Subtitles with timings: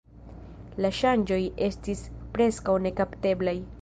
[0.85, 2.01] La ŝanĝoj estis
[2.39, 3.57] preskaŭ nekapteblaj.